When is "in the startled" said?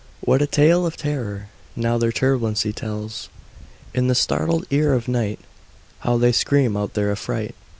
3.93-4.65